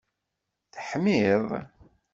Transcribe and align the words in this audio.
Teḥmiḍ? 0.73 1.47